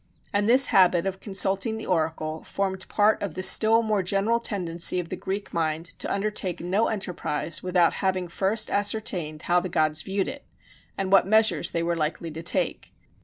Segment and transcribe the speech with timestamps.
[0.33, 4.99] And this habit of consulting the oracle formed part of the still more general tendency
[4.99, 10.01] of the Greek mind to undertake no enterprise without having first ascertained how the gods
[10.01, 10.43] viewed it,
[10.97, 12.91] and what measures they were likely to take.